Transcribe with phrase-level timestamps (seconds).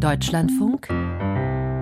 [0.00, 0.88] Deutschlandfunk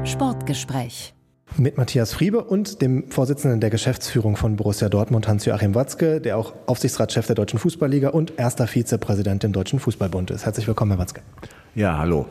[0.03, 1.15] Sportgespräch
[1.57, 6.53] mit Matthias Friebe und dem Vorsitzenden der Geschäftsführung von Borussia Dortmund, Hans-Joachim Watzke, der auch
[6.67, 10.45] Aufsichtsratschef der Deutschen Fußballliga und erster Vizepräsident im Deutschen Fußballbund ist.
[10.47, 11.21] Herzlich willkommen, Herr Watzke.
[11.77, 12.27] Ja, hallo.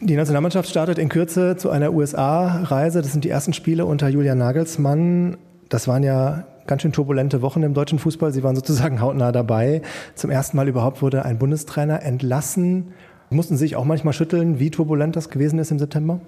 [0.00, 3.00] Die Nationalmannschaft startet in Kürze zu einer USA-Reise.
[3.00, 5.36] Das sind die ersten Spiele unter Julian Nagelsmann.
[5.68, 8.32] Das waren ja ganz schön turbulente Wochen im deutschen Fußball.
[8.32, 9.82] Sie waren sozusagen hautnah dabei.
[10.16, 12.94] Zum ersten Mal überhaupt wurde ein Bundestrainer entlassen.
[13.34, 16.20] Mussten Sie sich auch manchmal schütteln, wie turbulent das gewesen ist im September?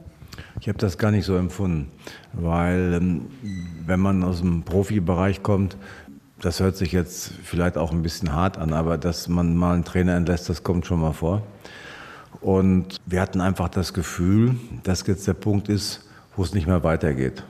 [0.60, 1.92] Ich habe das gar nicht so empfunden,
[2.32, 3.26] weil ähm,
[3.86, 5.76] wenn man aus dem Profibereich kommt,
[6.40, 9.84] das hört sich jetzt vielleicht auch ein bisschen hart an, aber dass man mal einen
[9.84, 11.42] Trainer entlässt, das kommt schon mal vor.
[12.40, 16.04] Und wir hatten einfach das Gefühl, dass jetzt der Punkt ist,
[16.34, 17.44] wo es nicht mehr weitergeht.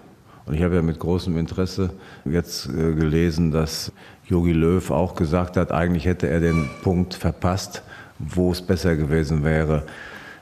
[0.44, 1.94] Und ich habe ja mit großem Interesse
[2.26, 3.90] jetzt äh, gelesen, dass
[4.26, 7.82] Jogi Löw auch gesagt hat, eigentlich hätte er den Punkt verpasst,
[8.18, 9.84] wo es besser gewesen wäre,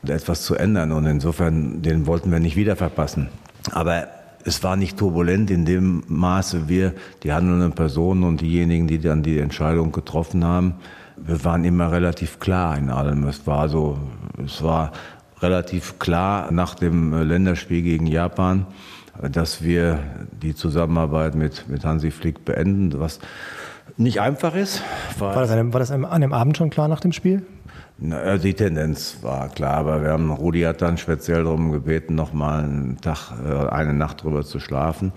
[0.06, 0.92] etwas zu ändern.
[0.92, 3.28] Und insofern, den wollten wir nicht wieder verpassen.
[3.73, 4.09] Aber
[4.45, 9.23] es war nicht turbulent in dem Maße, wir, die handelnden Personen und diejenigen, die dann
[9.23, 10.74] die Entscheidung getroffen haben,
[11.16, 13.24] wir waren immer relativ klar in allem.
[13.24, 13.99] Es war so,
[14.45, 14.93] es war
[15.40, 18.66] relativ klar nach dem Länderspiel gegen Japan,
[19.23, 20.01] dass wir
[20.43, 23.21] die Zusammenarbeit mit, mit Hansi Flick beenden, was
[23.96, 24.82] nicht einfach ist.
[25.18, 27.45] War das, einem, war das einem, an dem Abend schon klar nach dem Spiel?
[27.96, 32.32] Na, die Tendenz war klar, aber wir haben, Rudi hat dann speziell darum gebeten, noch
[32.32, 35.12] mal einen Tag, äh, eine Nacht drüber zu schlafen.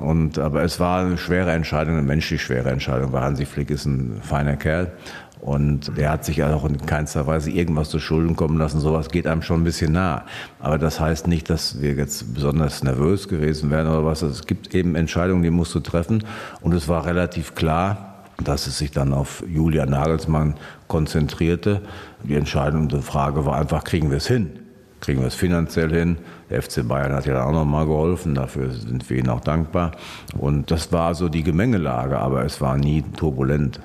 [0.00, 3.84] Und, aber es war eine schwere Entscheidung, eine menschlich schwere Entscheidung, weil Hansi Flick ist
[3.84, 4.92] ein feiner Kerl.
[5.40, 8.80] Und der hat sich auch in keinster Weise irgendwas zu Schulden kommen lassen.
[8.80, 10.24] Sowas geht einem schon ein bisschen nah.
[10.58, 14.22] Aber das heißt nicht, dass wir jetzt besonders nervös gewesen wären oder was.
[14.22, 16.24] Es gibt eben Entscheidungen, die musst du treffen.
[16.62, 20.54] Und es war relativ klar, dass es sich dann auf Julia Nagelsmann
[20.88, 21.82] konzentrierte.
[22.22, 24.58] Die entscheidende Frage war einfach, kriegen wir es hin?
[25.00, 26.16] Kriegen wir es finanziell hin?
[26.50, 29.92] Der FC Bayern hat ja dann auch nochmal geholfen, dafür sind wir ihnen auch dankbar.
[30.38, 33.80] Und das war so die Gemengelage, aber es war nie turbulent.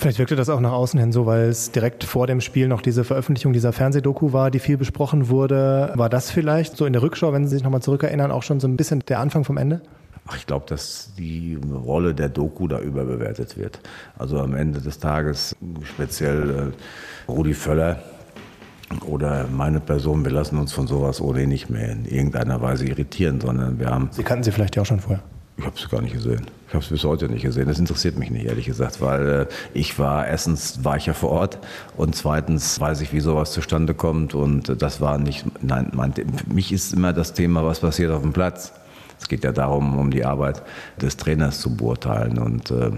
[0.00, 2.80] Vielleicht wirkte das auch nach außen hin so, weil es direkt vor dem Spiel noch
[2.80, 5.92] diese Veröffentlichung dieser Fernsehdoku war, die viel besprochen wurde.
[5.94, 8.66] War das vielleicht so in der Rückschau, wenn Sie sich nochmal zurückerinnern, auch schon so
[8.66, 9.82] ein bisschen der Anfang vom Ende?
[10.26, 13.80] Ach, ich glaube, dass die Rolle der Doku da überbewertet wird.
[14.18, 16.72] Also am Ende des Tages speziell
[17.28, 17.98] äh, Rudi Völler
[19.04, 23.38] oder meine Person, wir lassen uns von sowas ohnehin nicht mehr in irgendeiner Weise irritieren,
[23.38, 24.08] sondern wir haben...
[24.12, 25.22] Sie kannten sie vielleicht ja auch schon vorher.
[25.60, 26.46] Ich habe es gar nicht gesehen.
[26.68, 27.68] Ich habe es bis heute nicht gesehen.
[27.68, 31.28] Das interessiert mich nicht, ehrlich gesagt, weil äh, ich war, erstens war ich ja vor
[31.28, 31.58] Ort
[31.98, 36.14] und zweitens weiß ich, wie sowas zustande kommt und das war nicht, nein, mein,
[36.50, 38.72] mich ist immer das Thema, was passiert auf dem Platz.
[39.20, 40.62] Es geht ja darum, um die Arbeit
[40.98, 42.38] des Trainers zu beurteilen.
[42.38, 42.92] Und äh,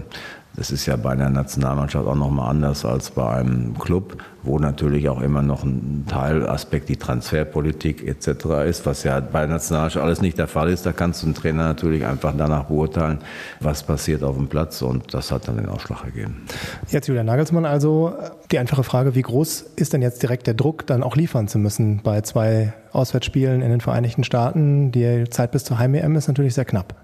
[0.55, 5.09] das ist ja bei einer Nationalmannschaft auch nochmal anders als bei einem Club, wo natürlich
[5.09, 8.67] auch immer noch ein Teilaspekt die Transferpolitik etc.
[8.67, 10.85] ist, was ja bei der Nationalmannschaft alles nicht der Fall ist.
[10.85, 13.19] Da kannst du einen Trainer natürlich einfach danach beurteilen,
[13.61, 16.45] was passiert auf dem Platz und das hat dann den Ausschlag gegeben.
[16.89, 18.13] Jetzt Julian Nagelsmann also,
[18.51, 21.57] die einfache Frage, wie groß ist denn jetzt direkt der Druck, dann auch liefern zu
[21.57, 24.91] müssen bei zwei Auswärtsspielen in den Vereinigten Staaten?
[24.91, 27.02] Die Zeit bis zur Heim-EM ist natürlich sehr knapp.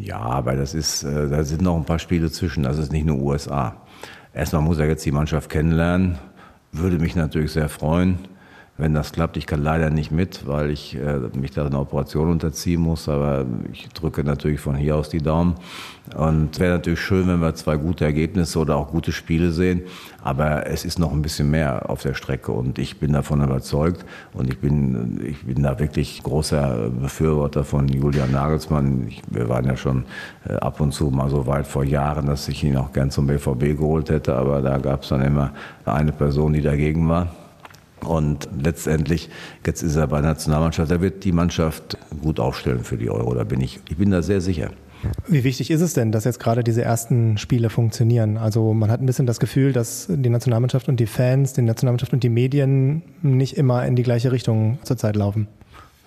[0.00, 2.62] Ja, aber das ist, äh, da sind noch ein paar Spiele zwischen.
[2.62, 3.76] Das ist nicht nur USA.
[4.32, 6.18] Erstmal muss er jetzt die Mannschaft kennenlernen.
[6.72, 8.18] Würde mich natürlich sehr freuen
[8.80, 9.36] wenn das klappt.
[9.36, 13.44] Ich kann leider nicht mit, weil ich äh, mich da einer Operation unterziehen muss, aber
[13.72, 15.54] ich drücke natürlich von hier aus die Daumen.
[16.16, 19.82] Und wäre natürlich schön, wenn wir zwei gute Ergebnisse oder auch gute Spiele sehen,
[20.24, 24.04] aber es ist noch ein bisschen mehr auf der Strecke und ich bin davon überzeugt
[24.32, 29.06] und ich bin, ich bin da wirklich großer Befürworter von Julian Nagelsmann.
[29.08, 30.04] Ich, wir waren ja schon
[30.48, 33.26] äh, ab und zu mal so weit vor Jahren, dass ich ihn auch gern zum
[33.28, 35.52] BVB geholt hätte, aber da gab es dann immer
[35.84, 37.28] eine Person, die dagegen war.
[38.04, 39.28] Und letztendlich,
[39.66, 43.34] jetzt ist er bei der Nationalmannschaft, da wird die Mannschaft gut aufstellen für die Euro,
[43.34, 44.70] da bin ich, ich bin da sehr sicher.
[45.26, 48.36] Wie wichtig ist es denn, dass jetzt gerade diese ersten Spiele funktionieren?
[48.36, 52.12] Also man hat ein bisschen das Gefühl, dass die Nationalmannschaft und die Fans, die Nationalmannschaft
[52.12, 55.48] und die Medien nicht immer in die gleiche Richtung zurzeit laufen.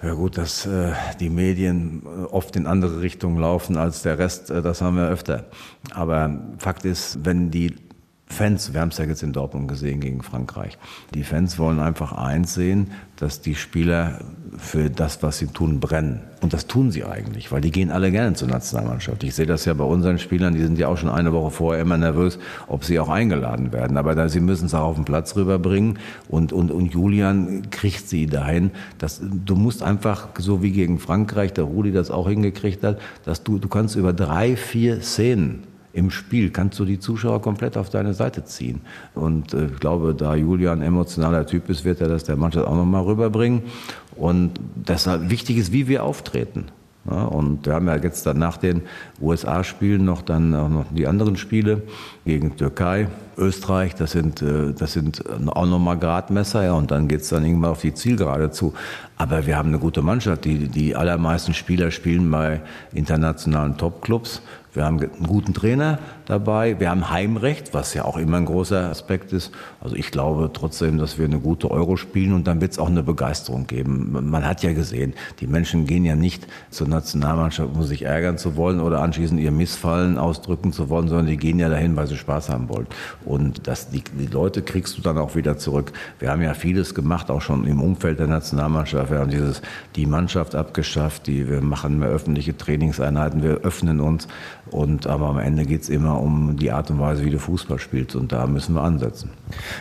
[0.03, 0.91] Ja gut, dass äh,
[1.21, 5.07] die Medien äh, oft in andere Richtungen laufen als der Rest, äh, das haben wir
[5.07, 5.45] öfter.
[5.93, 7.73] Aber Fakt ist, wenn die
[8.25, 10.77] Fans, wir haben es ja jetzt in Dortmund gesehen gegen Frankreich,
[11.13, 14.19] die Fans wollen einfach eins sehen, dass die Spieler
[14.57, 16.21] für das, was sie tun, brennen.
[16.41, 19.23] Und das tun sie eigentlich, weil die gehen alle gerne zur Nationalmannschaft.
[19.23, 21.81] Ich sehe das ja bei unseren Spielern, die sind ja auch schon eine Woche vorher
[21.81, 23.97] immer nervös, ob sie auch eingeladen werden.
[23.97, 25.99] Aber da, sie müssen es auch auf den Platz rüberbringen.
[26.27, 28.71] Und, und, und Julian kriegt sie dahin.
[28.97, 33.43] Dass, du musst einfach, so wie gegen Frankreich, der Rudi das auch hingekriegt hat, dass
[33.43, 35.63] du, du kannst über drei, vier Szenen
[35.93, 38.81] im Spiel kannst du die Zuschauer komplett auf deine Seite ziehen.
[39.13, 42.67] Und äh, ich glaube, da Julian ein emotionaler Typ ist, wird er das der Mannschaft
[42.67, 43.61] auch nochmal rüberbringen.
[44.15, 46.65] Und deshalb wichtig ist, wie wir auftreten.
[47.09, 48.81] Ja, und wir haben ja jetzt dann nach den
[49.21, 51.83] USA-Spielen noch dann auch noch die anderen Spiele
[52.25, 53.07] gegen Türkei,
[53.37, 53.95] Österreich.
[53.95, 56.63] Das sind, äh, das sind auch nochmal Gradmesser.
[56.63, 58.73] Ja, und dann geht's dann irgendwann auf die Zielgerade zu.
[59.17, 60.45] Aber wir haben eine gute Mannschaft.
[60.45, 62.61] Die, die allermeisten Spieler spielen bei
[62.93, 64.41] internationalen Topclubs.
[64.73, 66.79] Wir haben einen guten Trainer dabei.
[66.79, 69.51] Wir haben Heimrecht, was ja auch immer ein großer Aspekt ist.
[69.79, 72.89] Also ich glaube trotzdem, dass wir eine gute Euro spielen und dann wird es auch
[72.89, 74.11] eine Begeisterung geben.
[74.11, 78.55] Man hat ja gesehen, die Menschen gehen ja nicht zur Nationalmannschaft, um sich ärgern zu
[78.55, 82.17] wollen oder anschließend ihr Missfallen ausdrücken zu wollen, sondern die gehen ja dahin, weil sie
[82.17, 82.87] Spaß haben wollen.
[83.25, 85.91] Und das, die, die Leute kriegst du dann auch wieder zurück.
[86.19, 89.11] Wir haben ja vieles gemacht, auch schon im Umfeld der Nationalmannschaft.
[89.11, 89.61] Wir haben dieses,
[89.95, 94.27] die Mannschaft abgeschafft, die, wir machen mehr öffentliche Trainingseinheiten, wir öffnen uns.
[94.71, 97.79] Und aber am Ende geht es immer um die Art und Weise, wie du Fußball
[97.79, 98.15] spielst.
[98.15, 99.29] Und da müssen wir ansetzen.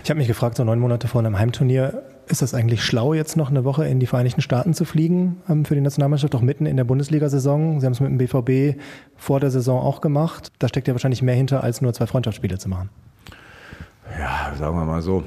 [0.05, 3.37] Ich habe mich gefragt, so neun Monate vor einem Heimturnier, ist das eigentlich schlau, jetzt
[3.37, 6.67] noch eine Woche in die Vereinigten Staaten zu fliegen ähm, für die Nationalmannschaft, auch mitten
[6.67, 7.81] in der Bundesliga-Saison?
[7.81, 8.81] Sie haben es mit dem BVB
[9.17, 10.53] vor der Saison auch gemacht.
[10.59, 12.91] Da steckt ja wahrscheinlich mehr hinter, als nur zwei Freundschaftsspiele zu machen.
[14.19, 15.25] Ja, sagen wir mal so.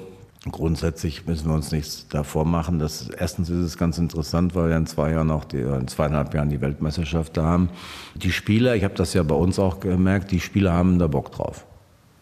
[0.52, 2.78] Grundsätzlich müssen wir uns nichts davor machen.
[2.78, 6.36] Das, erstens ist es ganz interessant, weil wir in zwei Jahren auch die, in zweieinhalb
[6.36, 7.70] Jahren die Weltmeisterschaft da haben.
[8.14, 11.32] Die Spieler, ich habe das ja bei uns auch gemerkt, die Spieler haben da Bock
[11.32, 11.66] drauf.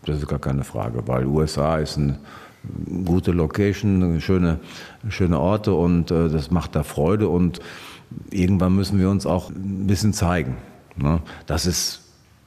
[0.06, 2.18] Das ist gar keine Frage, weil USA ist eine
[3.06, 4.60] gute Location, schöne,
[5.10, 7.60] schöne Orte und äh, das macht da Freude und
[8.31, 10.56] irgendwann müssen wir uns auch ein bisschen zeigen.
[10.95, 11.19] Ne?
[11.45, 12.02] Das ist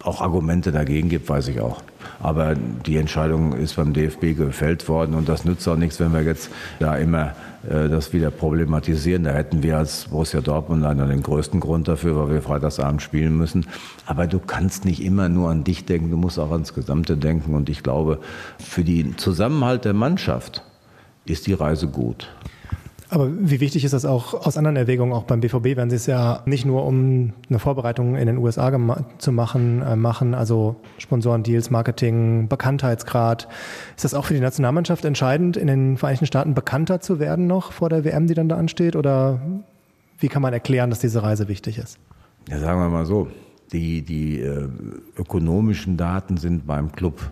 [0.07, 1.83] auch Argumente dagegen gibt, weiß ich auch.
[2.21, 6.23] Aber die Entscheidung ist beim DFB gefällt worden und das nützt auch nichts, wenn wir
[6.23, 7.35] jetzt da immer
[7.69, 9.25] äh, das wieder problematisieren.
[9.25, 13.37] Da hätten wir als Borussia Dortmund leider den größten Grund dafür, weil wir Freitagsabend spielen
[13.37, 13.67] müssen.
[14.07, 17.55] Aber du kannst nicht immer nur an dich denken, du musst auch ans Gesamte denken.
[17.55, 18.21] Und ich glaube,
[18.59, 20.63] für den Zusammenhalt der Mannschaft
[21.25, 22.29] ist die Reise gut.
[23.09, 26.07] Aber wie wichtig ist das auch aus anderen Erwägungen, auch beim BVB, wenn Sie es
[26.07, 28.73] ja nicht nur um eine Vorbereitung in den USA
[29.19, 33.47] zu machen, äh, machen, also Sponsorendeals, Marketing, Bekanntheitsgrad.
[33.95, 37.71] Ist das auch für die Nationalmannschaft entscheidend, in den Vereinigten Staaten bekannter zu werden noch
[37.71, 38.97] vor der WM, die dann da ansteht?
[38.97, 39.41] Oder
[40.19, 41.99] wie kann man erklären, dass diese Reise wichtig ist?
[42.49, 43.29] Ja, sagen wir mal so.
[43.73, 44.69] Die, die äh,
[45.17, 47.31] ökonomischen Daten sind beim Club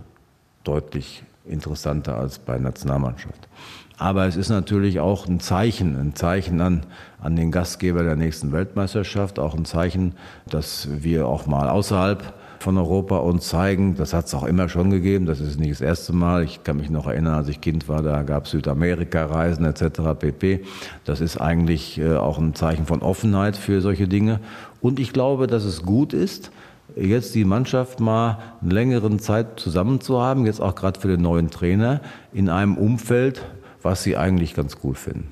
[0.65, 3.49] deutlich interessanter als bei Nationalmannschaft.
[3.97, 6.83] Aber es ist natürlich auch ein Zeichen, ein Zeichen an,
[7.21, 10.15] an den Gastgeber der nächsten Weltmeisterschaft, auch ein Zeichen,
[10.51, 13.95] dass wir auch mal außerhalb von Europa uns zeigen.
[13.95, 15.27] Das hat es auch immer schon gegeben.
[15.27, 16.45] Das ist nicht das erste Mal.
[16.45, 20.19] Ich kann mich noch erinnern, als ich Kind war, da gab es Südamerika-Reisen etc.
[20.19, 20.65] pp.
[21.05, 24.41] Das ist eigentlich äh, auch ein Zeichen von Offenheit für solche Dinge.
[24.81, 26.51] Und ich glaube, dass es gut ist,
[26.97, 31.23] jetzt die Mannschaft mal eine längere Zeit zusammen zu haben, jetzt auch gerade für den
[31.23, 32.01] neuen Trainer,
[32.33, 33.43] in einem Umfeld,
[33.83, 35.29] was sie eigentlich ganz gut finden.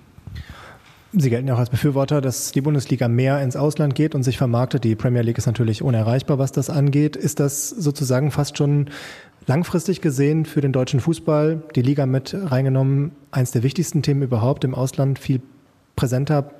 [1.14, 4.38] Sie gelten ja auch als Befürworter, dass die Bundesliga mehr ins Ausland geht und sich
[4.38, 4.84] vermarktet.
[4.84, 7.16] Die Premier League ist natürlich unerreichbar, was das angeht.
[7.16, 8.88] Ist das sozusagen fast schon
[9.46, 14.64] langfristig gesehen für den deutschen Fußball, die Liga mit reingenommen, eines der wichtigsten Themen überhaupt,
[14.64, 15.42] im Ausland viel
[15.96, 16.50] präsenter,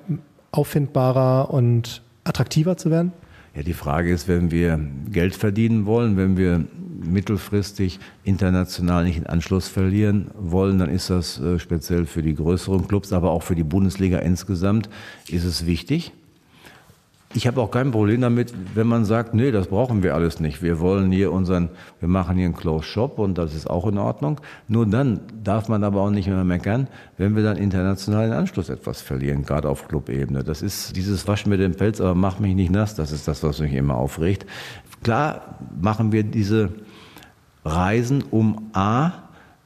[0.51, 3.11] auffindbarer und attraktiver zu werden?
[3.55, 4.79] Ja, die Frage ist, wenn wir
[5.11, 6.65] Geld verdienen wollen, wenn wir
[7.05, 12.87] mittelfristig international nicht den Anschluss verlieren wollen, dann ist das äh, speziell für die größeren
[12.87, 14.89] Clubs, aber auch für die Bundesliga insgesamt,
[15.27, 16.13] ist es wichtig.
[17.35, 20.61] Ich habe auch kein Problem damit, wenn man sagt, nee, das brauchen wir alles nicht.
[20.61, 23.97] Wir wollen hier unseren, wir machen hier einen Closed Shop und das ist auch in
[23.97, 24.39] Ordnung.
[24.67, 26.87] Nur dann darf man aber auch nicht mehr meckern,
[27.17, 30.43] wenn wir dann internationalen Anschluss etwas verlieren, gerade auf Clubebene.
[30.43, 32.93] Das ist dieses Wasch mit dem Pelz, aber mach mich nicht nass.
[32.93, 34.45] Das ist das, was mich immer aufregt.
[35.01, 36.69] Klar machen wir diese
[37.65, 39.11] Reisen, um A,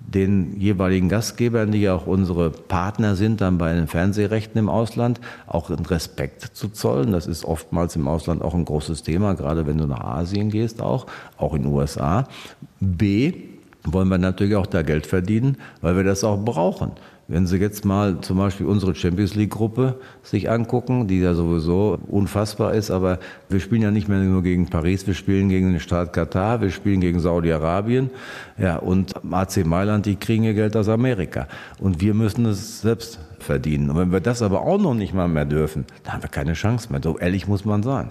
[0.07, 5.19] den jeweiligen Gastgebern, die ja auch unsere Partner sind, dann bei den Fernsehrechten im Ausland,
[5.45, 7.11] auch Respekt zu zollen.
[7.11, 10.81] Das ist oftmals im Ausland auch ein großes Thema, gerade wenn du nach Asien gehst,
[10.81, 12.25] auch, auch in den USA.
[12.79, 13.33] B,
[13.83, 16.93] wollen wir natürlich auch da Geld verdienen, weil wir das auch brauchen.
[17.29, 22.73] Wenn Sie jetzt mal zum Beispiel unsere Champions League-Gruppe sich angucken, die ja sowieso unfassbar
[22.73, 23.19] ist, aber
[23.49, 26.69] wir spielen ja nicht mehr nur gegen Paris, wir spielen gegen den Staat Katar, wir
[26.69, 28.11] spielen gegen Saudi-Arabien,
[28.57, 31.49] ja, und AC Mailand, die kriegen ihr Geld aus Amerika.
[31.79, 33.89] Und wir müssen es selbst verdienen.
[33.89, 36.53] Und wenn wir das aber auch noch nicht mal mehr dürfen, dann haben wir keine
[36.53, 37.01] Chance mehr.
[37.03, 38.09] So ehrlich muss man sein.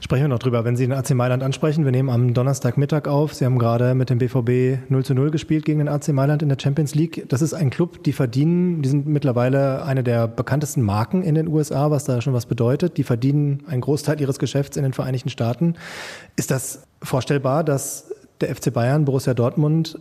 [0.00, 0.64] Sprechen wir noch drüber.
[0.64, 3.34] Wenn Sie den AC Mailand ansprechen, wir nehmen am Donnerstagmittag auf.
[3.34, 6.48] Sie haben gerade mit dem BVB 0 zu 0 gespielt gegen den AC Mailand in
[6.48, 7.24] der Champions League.
[7.28, 11.48] Das ist ein Club, die verdienen, die sind mittlerweile eine der bekanntesten Marken in den
[11.48, 12.96] USA, was da schon was bedeutet.
[12.96, 15.74] Die verdienen einen Großteil ihres Geschäfts in den Vereinigten Staaten.
[16.36, 19.98] Ist das vorstellbar, dass der FC Bayern, Borussia Dortmund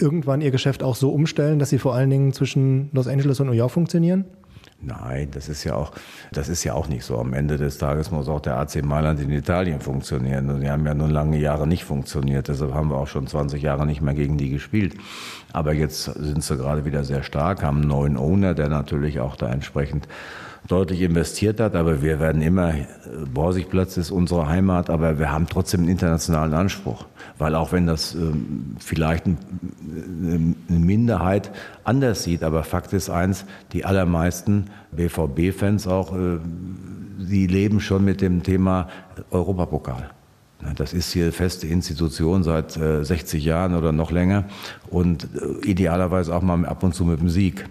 [0.00, 3.46] irgendwann ihr Geschäft auch so umstellen, dass sie vor allen Dingen zwischen Los Angeles und
[3.46, 4.24] New York funktionieren?
[4.82, 5.92] Nein, das ist ja auch,
[6.32, 7.18] das ist ja auch nicht so.
[7.18, 10.48] Am Ende des Tages muss auch der AC Mailand in Italien funktionieren.
[10.48, 12.48] Und die haben ja nun lange Jahre nicht funktioniert.
[12.48, 14.94] Deshalb haben wir auch schon 20 Jahre nicht mehr gegen die gespielt.
[15.52, 19.36] Aber jetzt sind sie gerade wieder sehr stark, haben einen neuen Owner, der natürlich auch
[19.36, 20.08] da entsprechend
[20.68, 21.74] deutlich investiert hat.
[21.74, 22.74] Aber wir werden immer,
[23.32, 27.06] Borsigplatz ist unsere Heimat, aber wir haben trotzdem einen internationalen Anspruch.
[27.38, 29.38] Weil auch wenn das ähm, vielleicht ein,
[30.68, 31.50] eine Minderheit
[31.84, 36.38] anders sieht, aber Fakt ist eins, die allermeisten BVB-Fans auch, äh,
[37.18, 38.88] die leben schon mit dem Thema
[39.30, 40.10] Europapokal.
[40.76, 44.44] Das ist hier feste Institution seit 60 äh, Jahren oder noch länger
[44.90, 47.66] und äh, idealerweise auch mal ab und zu mit dem Sieg.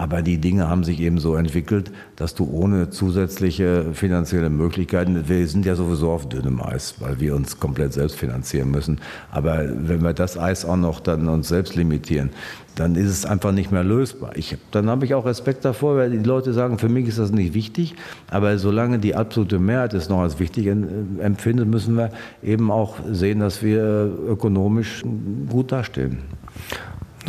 [0.00, 5.46] Aber die Dinge haben sich eben so entwickelt, dass du ohne zusätzliche finanzielle Möglichkeiten, wir
[5.46, 8.98] sind ja sowieso auf dünnem Eis, weil wir uns komplett selbst finanzieren müssen.
[9.30, 12.30] Aber wenn wir das Eis auch noch dann uns selbst limitieren,
[12.76, 14.30] dann ist es einfach nicht mehr lösbar.
[14.36, 17.30] Ich, dann habe ich auch Respekt davor, weil die Leute sagen, für mich ist das
[17.30, 17.94] nicht wichtig.
[18.30, 22.08] Aber solange die absolute Mehrheit es noch als wichtig empfindet, müssen wir
[22.42, 25.02] eben auch sehen, dass wir ökonomisch
[25.50, 26.20] gut dastehen.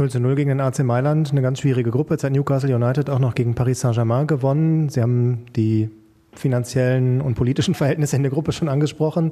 [0.02, 2.16] 0 zu 0 gegen den AC Mailand, eine ganz schwierige Gruppe.
[2.16, 4.90] Jetzt hat Newcastle United auch noch gegen Paris Saint-Germain gewonnen.
[4.90, 5.92] Sie haben die
[6.34, 9.32] finanziellen und politischen Verhältnisse in der Gruppe schon angesprochen.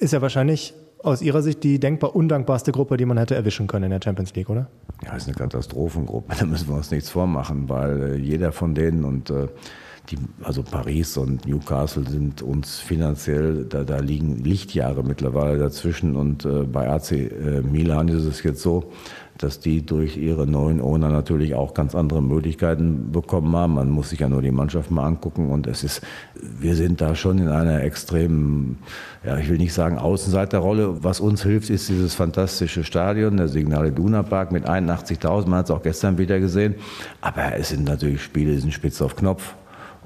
[0.00, 3.84] Ist ja wahrscheinlich aus Ihrer Sicht die denkbar undankbarste Gruppe, die man hätte erwischen können
[3.84, 4.66] in der Champions League, oder?
[5.04, 6.34] Ja, ist eine Katastrophengruppe.
[6.40, 9.46] Da müssen wir uns nichts vormachen, weil äh, jeder von denen und äh,
[10.10, 16.44] die, also Paris und Newcastle sind uns finanziell, da, da liegen Lichtjahre mittlerweile dazwischen und
[16.44, 18.90] äh, bei AC äh, Milan ist es jetzt so,
[19.36, 23.74] dass die durch ihre neuen Owner natürlich auch ganz andere Möglichkeiten bekommen haben.
[23.74, 26.02] Man muss sich ja nur die Mannschaft mal angucken und es ist,
[26.34, 28.78] wir sind da schon in einer extremen,
[29.24, 31.04] ja, ich will nicht sagen Außenseiterrolle.
[31.04, 35.46] Was uns hilft, ist dieses fantastische Stadion, der Signale Duna Park mit 81.000.
[35.46, 36.74] Man hat es auch gestern wieder gesehen.
[37.20, 39.54] Aber es sind natürlich Spiele, die sind spitz auf Knopf.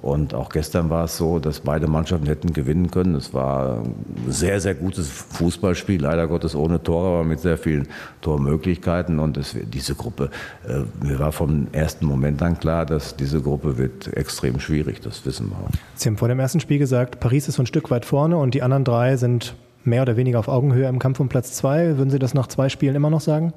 [0.02, 3.14] Und auch gestern war es so, dass beide Mannschaften hätten gewinnen können.
[3.14, 3.94] Es war ein
[4.28, 7.86] sehr, sehr gutes Fußballspiel, leider Gottes ohne Tore, aber mit sehr vielen
[8.20, 9.20] Tormöglichkeiten.
[9.20, 10.30] Und es, diese Gruppe,
[10.66, 15.24] äh, mir war vom ersten Moment an klar, dass diese Gruppe wird extrem schwierig, das
[15.24, 15.70] wissen wir auch.
[15.94, 18.54] Sie haben vor dem ersten Spiel gesagt, Paris ist so ein Stück weit vorne und
[18.54, 19.54] die anderen drei sind
[19.84, 21.96] mehr oder weniger auf Augenhöhe im Kampf um Platz zwei.
[21.96, 23.52] Würden Sie das nach zwei Spielen immer noch sagen?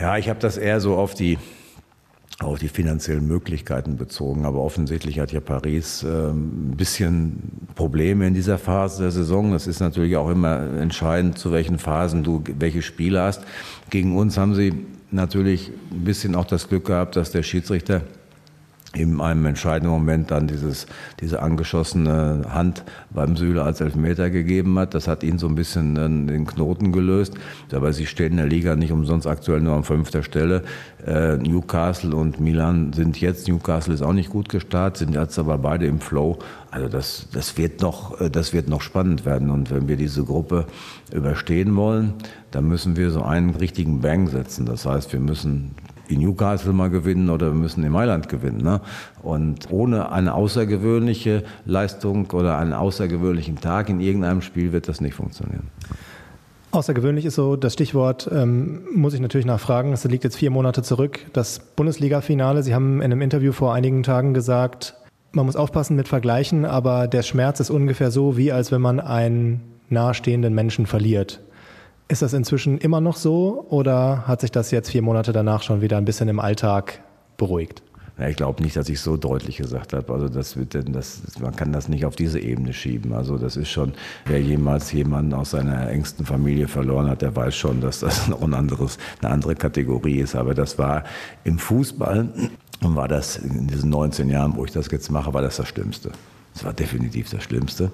[0.00, 1.38] Ja, ich habe das eher so auf die
[2.44, 4.44] auf die finanziellen Möglichkeiten bezogen.
[4.44, 9.52] Aber offensichtlich hat ja Paris ähm, ein bisschen Probleme in dieser Phase der Saison.
[9.52, 13.42] Das ist natürlich auch immer entscheidend, zu welchen Phasen du welche Spiele hast.
[13.90, 14.72] Gegen uns haben sie
[15.10, 18.02] natürlich ein bisschen auch das Glück gehabt, dass der Schiedsrichter
[18.94, 20.86] in einem entscheidenden Moment dann dieses,
[21.20, 24.94] diese angeschossene Hand beim Süle als Elfmeter gegeben hat.
[24.94, 27.34] Das hat ihn so ein bisschen den Knoten gelöst.
[27.72, 30.62] Aber sie stehen in der Liga nicht umsonst aktuell nur an fünfter Stelle.
[31.06, 35.58] Äh, Newcastle und Milan sind jetzt, Newcastle ist auch nicht gut gestartet, sind jetzt aber
[35.58, 36.38] beide im Flow.
[36.70, 39.50] Also das, das, wird noch, äh, das wird noch spannend werden.
[39.50, 40.66] Und wenn wir diese Gruppe
[41.12, 42.14] überstehen wollen,
[42.50, 44.66] dann müssen wir so einen richtigen Bang setzen.
[44.66, 45.72] Das heißt, wir müssen
[46.08, 48.62] in Newcastle mal gewinnen oder wir müssen in Mailand gewinnen.
[48.62, 48.80] Ne?
[49.22, 55.14] Und ohne eine außergewöhnliche Leistung oder einen außergewöhnlichen Tag in irgendeinem Spiel wird das nicht
[55.14, 55.70] funktionieren.
[56.74, 59.92] Außergewöhnlich ist so das Stichwort, ähm, muss ich natürlich nachfragen.
[59.92, 61.20] Es liegt jetzt vier Monate zurück.
[61.32, 62.64] Das Bundesliga-Finale.
[62.64, 64.94] Sie haben in einem Interview vor einigen Tagen gesagt,
[65.30, 68.98] man muss aufpassen mit Vergleichen, aber der Schmerz ist ungefähr so, wie als wenn man
[68.98, 71.40] einen nahestehenden Menschen verliert.
[72.06, 75.80] Ist das inzwischen immer noch so oder hat sich das jetzt vier Monate danach schon
[75.80, 77.00] wieder ein bisschen im Alltag
[77.38, 77.82] beruhigt?
[78.28, 80.12] Ich glaube nicht, dass ich so deutlich gesagt habe.
[80.12, 83.12] Also das wird denn, das, man kann das nicht auf diese Ebene schieben.
[83.12, 83.92] Also das ist schon,
[84.26, 88.42] wer jemals jemanden aus seiner engsten Familie verloren hat, der weiß schon, dass das noch
[88.42, 90.36] ein anderes, eine andere Kategorie ist.
[90.36, 91.04] Aber das war
[91.42, 92.28] im Fußball
[92.82, 95.68] und war das in diesen 19 Jahren, wo ich das jetzt mache, war das das
[95.68, 96.12] Schlimmste.
[96.52, 97.90] Das war definitiv das Schlimmste.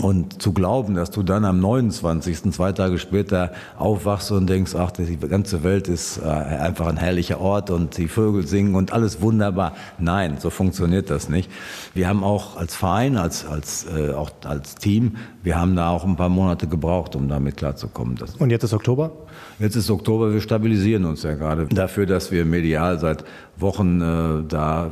[0.00, 4.90] Und zu glauben, dass du dann am 29., zwei Tage später aufwachst und denkst, ach,
[4.90, 9.20] die ganze Welt ist äh, einfach ein herrlicher Ort und die Vögel singen und alles
[9.20, 9.74] wunderbar.
[9.98, 11.50] Nein, so funktioniert das nicht.
[11.92, 16.04] Wir haben auch als Verein, als, als, äh, auch als Team, wir haben da auch
[16.04, 18.16] ein paar Monate gebraucht, um damit klarzukommen.
[18.38, 19.12] Und jetzt ist Oktober?
[19.58, 23.24] Jetzt ist Oktober, wir stabilisieren uns ja gerade dafür, dass wir medial seit
[23.62, 24.90] Wochen äh, da äh,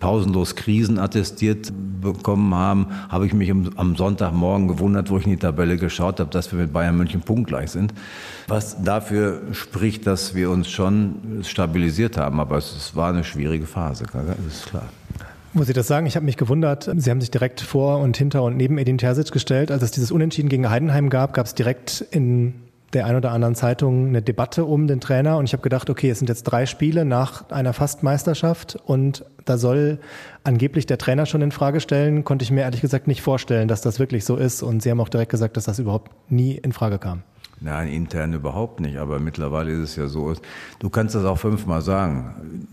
[0.00, 5.30] pausenlos Krisen attestiert bekommen haben, habe ich mich am, am Sonntagmorgen gewundert, wo ich in
[5.30, 7.94] die Tabelle geschaut habe, dass wir mit Bayern München punktgleich sind.
[8.48, 13.66] Was dafür spricht, dass wir uns schon stabilisiert haben, aber es, es war eine schwierige
[13.66, 14.88] Phase, das ist klar.
[15.54, 16.06] Muss ich das sagen?
[16.06, 16.90] Ich habe mich gewundert.
[16.96, 19.70] Sie haben sich direkt vor und hinter und neben Edin Terzic gestellt.
[19.70, 22.54] Als es dieses Unentschieden gegen Heidenheim gab, gab es direkt in
[22.92, 26.10] der ein oder anderen Zeitung eine Debatte um den Trainer und ich habe gedacht, okay,
[26.10, 29.98] es sind jetzt drei Spiele nach einer Fastmeisterschaft und da soll
[30.44, 33.80] angeblich der Trainer schon in Frage stellen, konnte ich mir ehrlich gesagt nicht vorstellen, dass
[33.80, 36.72] das wirklich so ist und Sie haben auch direkt gesagt, dass das überhaupt nie in
[36.72, 37.22] Frage kam.
[37.62, 38.98] Nein, intern überhaupt nicht.
[38.98, 40.34] Aber mittlerweile ist es ja so,
[40.80, 42.66] du kannst das auch fünfmal sagen.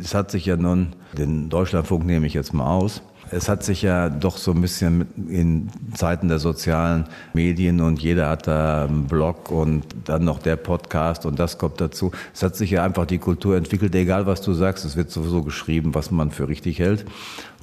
[0.00, 3.82] Es hat sich ja nun, den Deutschlandfunk nehme ich jetzt mal aus, es hat sich
[3.82, 9.06] ja doch so ein bisschen in Zeiten der sozialen Medien und jeder hat da einen
[9.06, 12.12] Blog und dann noch der Podcast und das kommt dazu.
[12.34, 15.42] Es hat sich ja einfach die Kultur entwickelt, egal was du sagst, es wird sowieso
[15.42, 17.04] geschrieben, was man für richtig hält.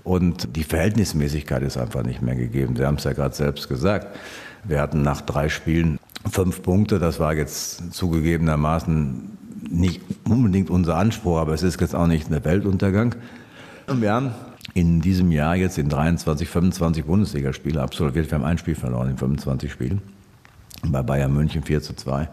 [0.03, 2.75] Und die Verhältnismäßigkeit ist einfach nicht mehr gegeben.
[2.75, 4.07] Sie haben es ja gerade selbst gesagt.
[4.65, 5.97] Wir hatten nach drei Spielen
[6.29, 6.99] fünf Punkte.
[6.99, 9.37] Das war jetzt zugegebenermaßen
[9.69, 13.15] nicht unbedingt unser Anspruch, aber es ist jetzt auch nicht ein Weltuntergang.
[13.87, 14.31] Und wir haben
[14.73, 18.31] in diesem Jahr jetzt in 23, 25 Bundesligaspiele absolviert.
[18.31, 20.01] Wir haben ein Spiel verloren in 25 Spielen.
[20.85, 22.27] Bei Bayern München 4 zu 2.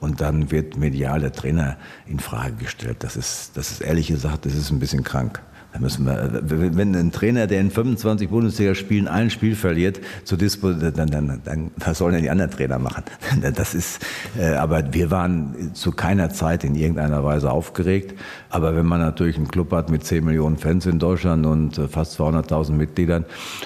[0.00, 2.98] Und dann wird medial der Trainer in Frage gestellt.
[3.00, 5.40] Das ist, das ist ehrlich gesagt, das ist ein bisschen krank.
[5.74, 6.40] Da müssen wir,
[6.76, 11.72] wenn ein Trainer, der in 25 Bundesligaspielen ein Spiel verliert, zu Dispo, dann, dann, dann,
[11.78, 13.02] was sollen denn die anderen Trainer machen?
[13.56, 14.00] Das ist,
[14.38, 18.16] äh, aber wir waren zu keiner Zeit in irgendeiner Weise aufgeregt.
[18.50, 21.88] Aber wenn man natürlich einen Club hat mit 10 Millionen Fans in Deutschland und äh,
[21.88, 23.24] fast 200.000 Mitgliedern,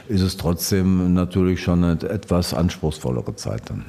[0.08, 3.84] ist es trotzdem natürlich schon eine etwas anspruchsvollere Zeit dann.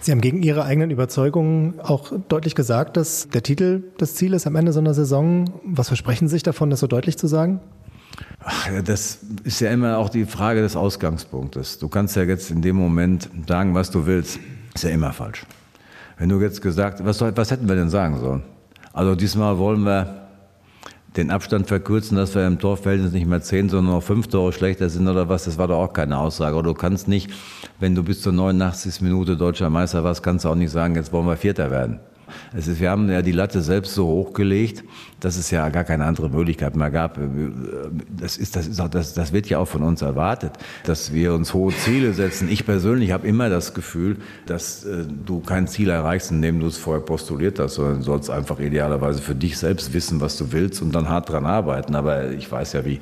[0.00, 4.46] Sie haben gegen Ihre eigenen Überzeugungen auch deutlich gesagt, dass der Titel das Ziel ist
[4.46, 5.50] am Ende so einer Saison.
[5.64, 7.60] Was versprechen Sie sich davon, das so deutlich zu sagen?
[8.42, 11.78] Ach, das ist ja immer auch die Frage des Ausgangspunktes.
[11.78, 14.38] Du kannst ja jetzt in dem Moment sagen, was du willst.
[14.74, 15.44] Ist ja immer falsch.
[16.18, 18.42] Wenn du jetzt gesagt, was, soll, was hätten wir denn sagen sollen?
[18.92, 20.28] Also diesmal wollen wir
[21.16, 24.88] den Abstand verkürzen, dass wir im Torverhältnis nicht mehr zehn, sondern noch fünf Tore schlechter
[24.88, 26.56] sind oder was, das war doch auch keine Aussage.
[26.56, 27.30] Oder du kannst nicht,
[27.80, 29.00] wenn du bis zur 89.
[29.00, 32.00] Minute deutscher Meister warst, kannst du auch nicht sagen, jetzt wollen wir Vierter werden.
[32.56, 34.84] Es ist, wir haben ja die Latte selbst so hochgelegt,
[35.20, 37.18] dass es ja gar keine andere Möglichkeit mehr gab.
[38.16, 40.52] Das, ist, das, ist auch, das, das wird ja auch von uns erwartet,
[40.84, 42.48] dass wir uns hohe Ziele setzen.
[42.50, 44.16] Ich persönlich habe immer das Gefühl,
[44.46, 48.30] dass äh, du kein Ziel erreichst, indem du es vorher postuliert hast, sondern du sollst
[48.30, 51.94] einfach idealerweise für dich selbst wissen, was du willst und dann hart dran arbeiten.
[51.94, 53.00] Aber ich weiß ja, wie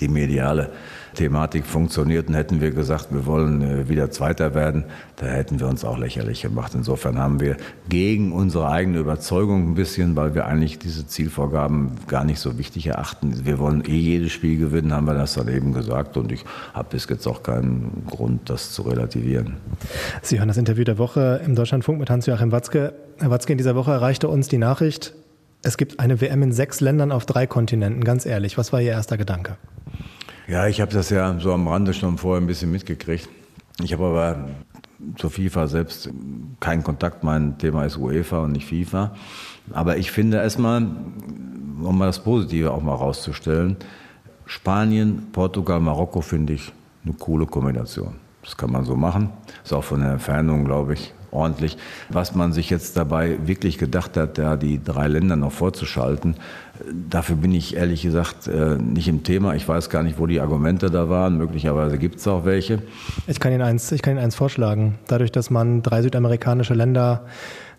[0.00, 0.70] die mediale
[1.18, 4.84] Thematik funktioniert und hätten wir gesagt, wir wollen äh, wieder Zweiter werden,
[5.16, 6.72] da hätten wir uns auch lächerlich gemacht.
[6.76, 7.56] Insofern haben wir
[7.88, 12.86] gegen unsere eigene Überzeugung ein bisschen, weil wir eigentlich diese Zielvorgaben gar nicht so wichtig
[12.86, 13.44] erachten.
[13.44, 16.90] Wir wollen eh jedes Spiel gewinnen, haben wir das dann eben gesagt und ich habe
[16.90, 19.56] bis jetzt auch keinen Grund, das zu relativieren.
[20.22, 22.94] Sie hören das Interview der Woche im Deutschlandfunk mit Hans-Joachim Watzke.
[23.18, 25.14] Herr Watzke, in dieser Woche erreichte uns die Nachricht,
[25.62, 28.04] es gibt eine WM in sechs Ländern auf drei Kontinenten.
[28.04, 29.56] Ganz ehrlich, was war Ihr erster Gedanke?
[30.48, 33.28] Ja, ich habe das ja so am Rande schon vorher ein bisschen mitgekriegt.
[33.82, 34.48] Ich habe aber
[35.16, 36.10] zur FIFA selbst
[36.58, 37.22] keinen Kontakt.
[37.22, 39.14] Mein Thema ist UEFA und nicht FIFA.
[39.74, 40.86] Aber ich finde erstmal,
[41.82, 43.76] um mal das Positive auch mal rauszustellen,
[44.46, 46.72] Spanien, Portugal, Marokko finde ich
[47.04, 48.14] eine coole Kombination.
[48.42, 49.28] Das kann man so machen.
[49.62, 51.76] Ist auch von der Entfernung, glaube ich, ordentlich.
[52.08, 56.36] Was man sich jetzt dabei wirklich gedacht hat, da die drei Länder noch vorzuschalten,
[57.10, 59.54] dafür bin ich ehrlich gesagt äh, nicht im Thema.
[59.54, 61.36] Ich weiß gar nicht, wo die Argumente da waren.
[61.36, 62.82] Möglicherweise gibt es auch welche.
[63.26, 64.98] Ich kann Ihnen eins, ich kann Ihnen eins vorschlagen.
[65.06, 67.24] Dadurch, dass man drei südamerikanische Länder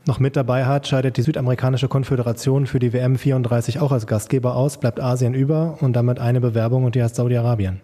[0.05, 4.55] noch mit dabei hat, scheidet die Südamerikanische Konföderation für die WM 34 auch als Gastgeber
[4.55, 7.81] aus, bleibt Asien über und damit eine Bewerbung und die heißt Saudi-Arabien.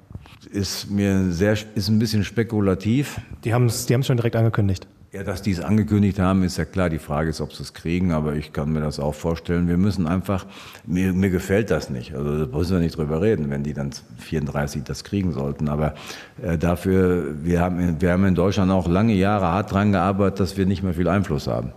[0.52, 3.20] Ist mir sehr, ist ein bisschen spekulativ.
[3.44, 4.88] Die haben es die schon direkt angekündigt.
[5.16, 6.90] Ja, dass die es angekündigt haben, ist ja klar.
[6.90, 9.70] Die Frage ist, ob sie es kriegen, aber ich kann mir das auch vorstellen.
[9.70, 10.46] Wir müssen einfach,
[10.86, 12.14] mir, mir gefällt das nicht.
[12.14, 15.70] Also da müssen wir nicht drüber reden, wenn die dann 34 das kriegen sollten.
[15.70, 15.96] Aber
[16.44, 20.58] äh, dafür, wir haben, wir haben in Deutschland auch lange Jahre hart dran gearbeitet, dass
[20.58, 21.72] wir nicht mehr viel Einfluss haben.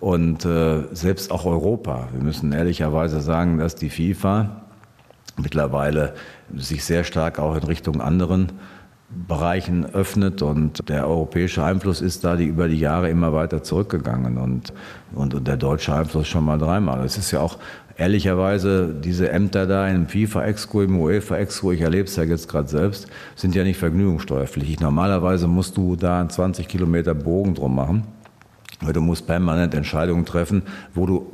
[0.00, 2.08] Und äh, selbst auch Europa.
[2.12, 4.62] Wir müssen ehrlicherweise sagen, dass die FIFA
[5.40, 6.14] mittlerweile
[6.52, 8.50] sich sehr stark auch in Richtung anderen
[9.28, 14.38] Bereichen öffnet und der europäische Einfluss ist da die über die Jahre immer weiter zurückgegangen
[14.38, 14.72] und,
[15.14, 17.04] und, und der deutsche Einfluss schon mal dreimal.
[17.04, 17.58] Es ist ja auch
[17.96, 23.06] ehrlicherweise diese Ämter da im FIFA-Exco, im UEFA-Exco, ich erlebe es ja jetzt gerade selbst,
[23.36, 24.80] sind ja nicht vergnügungssteuerpflichtig.
[24.80, 28.04] Normalerweise musst du da einen 20 Kilometer Bogen drum machen,
[28.80, 30.62] weil du musst permanent Entscheidungen treffen,
[30.94, 31.26] wo du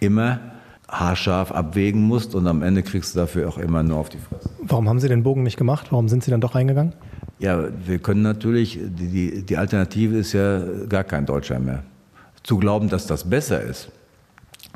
[0.00, 0.40] immer
[0.88, 4.50] haarscharf abwägen musst und am Ende kriegst du dafür auch immer nur auf die Fresse.
[4.62, 5.88] Warum haben Sie den Bogen nicht gemacht?
[5.90, 6.94] Warum sind Sie dann doch reingegangen?
[7.38, 11.82] Ja, wir können natürlich, die, die Alternative ist ja gar kein Deutscher mehr.
[12.42, 13.90] Zu glauben, dass das besser ist,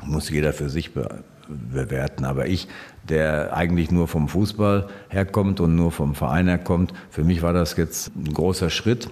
[0.03, 1.23] muss jeder für sich be
[1.71, 2.23] bewerten.
[2.23, 2.69] Aber ich,
[3.09, 7.75] der eigentlich nur vom Fußball herkommt und nur vom Verein herkommt, für mich war das
[7.75, 9.09] jetzt ein großer Schritt.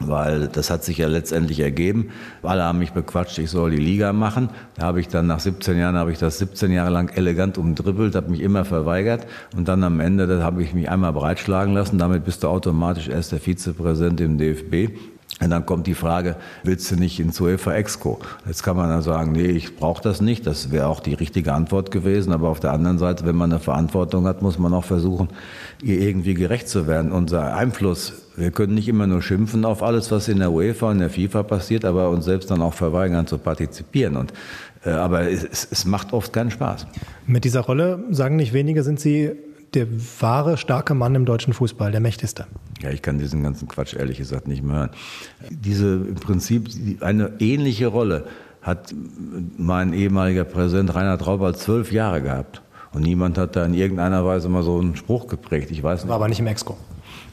[0.00, 2.10] Weil das hat sich ja letztendlich ergeben.
[2.42, 4.50] Alle haben mich bequatscht, ich soll die Liga machen.
[4.76, 8.14] Da habe ich dann nach 17 Jahren habe ich das 17 Jahre lang elegant umdribbelt,
[8.14, 11.98] habe mich immer verweigert und dann am Ende da habe ich mich einmal breitschlagen lassen.
[11.98, 14.96] Damit bist du automatisch erst der Vizepräsident im DFB.
[15.38, 18.20] Und dann kommt die Frage, willst du nicht ins UEFA Exco?
[18.46, 20.46] Jetzt kann man dann sagen, nee, ich brauche das nicht.
[20.46, 22.32] Das wäre auch die richtige Antwort gewesen.
[22.32, 25.28] Aber auf der anderen Seite, wenn man eine Verantwortung hat, muss man auch versuchen,
[25.82, 27.12] ihr irgendwie gerecht zu werden.
[27.12, 30.98] Unser Einfluss, wir können nicht immer nur schimpfen auf alles, was in der UEFA und
[30.98, 34.16] der FIFA passiert, aber uns selbst dann auch verweigern zu partizipieren.
[34.16, 34.32] Und,
[34.84, 36.86] äh, aber es, es macht oft keinen Spaß.
[37.26, 39.32] Mit dieser Rolle, sagen nicht wenige, sind Sie
[39.74, 39.86] der
[40.20, 42.46] wahre, starke Mann im deutschen Fußball, der mächtigste.
[42.82, 44.90] Ja, ich kann diesen ganzen Quatsch ehrlich gesagt nicht mehr hören.
[45.50, 46.68] Diese im Prinzip
[47.00, 48.26] eine ähnliche Rolle
[48.62, 48.94] hat
[49.56, 52.62] mein ehemaliger Präsident Reinhard Rauber zwölf Jahre gehabt.
[52.96, 55.70] Und niemand hat da in irgendeiner Weise mal so einen Spruch geprägt.
[55.70, 56.08] Ich weiß nicht.
[56.08, 56.78] War aber nicht im Exco.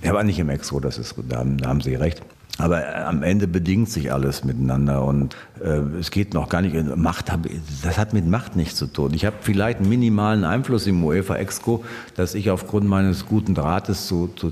[0.02, 2.22] Er war nicht im Exco, das ist, da haben, da haben Sie recht.
[2.58, 6.76] Aber äh, am Ende bedingt sich alles miteinander und äh, es geht noch gar nicht.
[6.98, 7.32] Macht,
[7.82, 9.14] das hat mit Macht nichts zu tun.
[9.14, 11.86] Ich habe vielleicht einen minimalen Einfluss im UEFA Exco,
[12.18, 14.52] dass ich aufgrund meines guten Drahtes zu, zu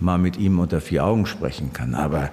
[0.00, 1.94] mal mit ihm unter vier Augen sprechen kann.
[1.94, 2.30] Aber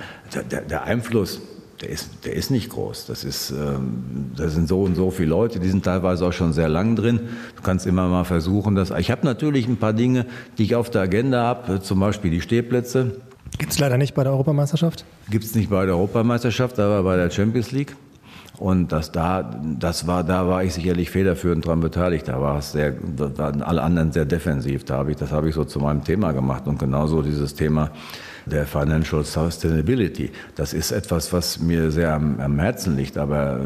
[0.50, 1.42] der, der Einfluss,
[1.82, 3.08] der ist, der ist nicht groß.
[3.08, 6.54] Das ist, ähm, da sind so und so viele Leute, die sind teilweise auch schon
[6.54, 7.20] sehr lang drin.
[7.56, 8.92] Du kannst immer mal versuchen, dass.
[8.92, 10.26] Ich habe natürlich ein paar Dinge,
[10.58, 13.22] die ich auf der Agenda habe, zum Beispiel die Stehplätze.
[13.58, 15.06] Gibt es leider nicht bei der Europameisterschaft?
[15.30, 17.96] Gibt es nicht bei der Europameisterschaft, aber bei der Champions League.
[18.58, 22.28] Und das da, das war, da war ich sicherlich federführend daran beteiligt.
[22.28, 24.84] Da war es sehr, da waren alle anderen sehr defensiv.
[24.84, 26.68] Da habe ich, das habe ich so zu meinem Thema gemacht.
[26.68, 27.90] Und genauso dieses Thema
[28.52, 30.30] der Financial Sustainability.
[30.56, 33.60] Das ist etwas, was mir sehr am, am, Herzen liegt, aber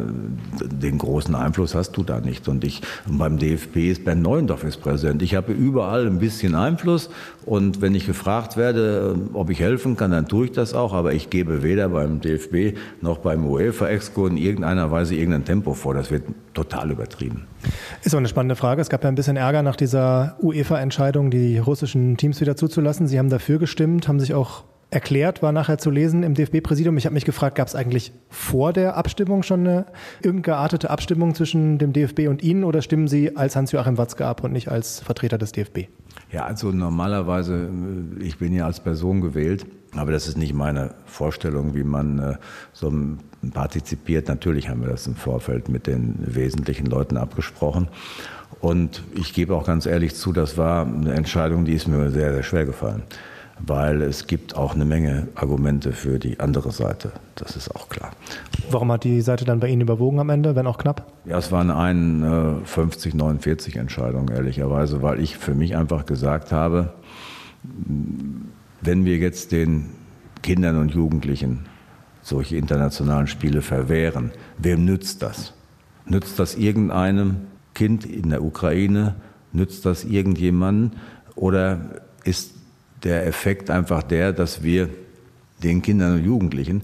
[0.62, 2.48] den großen Einfluss hast du da nicht.
[2.48, 5.21] Und ich beim DFB ist Bernd Neuendorf ist Präsident.
[5.21, 7.10] Ich habe überall ein bisschen Einfluss
[7.45, 10.93] und wenn ich gefragt werde, ob ich helfen kann, dann tue ich das auch.
[10.93, 15.74] Aber ich gebe weder beim DFB noch beim UEFA Exco in irgendeiner Weise irgendein Tempo
[15.74, 15.93] vor.
[15.93, 17.48] Das wird total übertrieben.
[18.04, 18.82] Ist auch eine spannende Frage.
[18.82, 23.08] Es gab ja ein bisschen Ärger nach dieser UEFA-Entscheidung, die russischen Teams wieder zuzulassen.
[23.08, 24.63] Sie haben dafür gestimmt, haben sich auch
[24.95, 26.97] erklärt, war nachher zu lesen im DFB-Präsidium.
[26.97, 29.86] Ich habe mich gefragt, gab es eigentlich vor der Abstimmung schon eine
[30.23, 34.53] irgendeine Abstimmung zwischen dem DFB und Ihnen oder stimmen Sie als Hans-Joachim Watzke ab und
[34.53, 35.89] nicht als Vertreter des DFB?
[36.31, 37.69] Ja, also normalerweise,
[38.19, 39.65] äh, ich bin ja als Person gewählt,
[39.97, 42.36] aber das ist nicht meine Vorstellung, wie man äh,
[42.71, 42.91] so
[43.53, 44.29] partizipiert.
[44.29, 47.89] Natürlich haben wir das im Vorfeld mit den wesentlichen Leuten abgesprochen.
[48.62, 52.34] Und ich gebe auch ganz ehrlich zu, das war eine Entscheidung, die ist mir sehr,
[52.34, 53.03] sehr schwer gefallen
[53.60, 57.12] weil es gibt auch eine Menge Argumente für die andere Seite.
[57.36, 58.12] Das ist auch klar.
[58.70, 61.12] Warum hat die Seite dann bei Ihnen überwogen am Ende, wenn auch knapp?
[61.26, 66.94] Ja, es waren 51, 49 Entscheidungen, ehrlicherweise, weil ich für mich einfach gesagt habe,
[68.82, 69.89] wenn wir jetzt den
[70.44, 71.65] Kindern und Jugendlichen
[72.22, 75.54] solche internationalen Spiele verwehren, wem nützt das?
[76.06, 77.38] Nützt das irgendeinem
[77.74, 79.15] Kind in der Ukraine?
[79.54, 81.00] Nützt das irgendjemandem?
[81.36, 82.54] Oder ist
[83.03, 84.89] der Effekt einfach der, dass wir
[85.63, 86.81] den Kindern und Jugendlichen,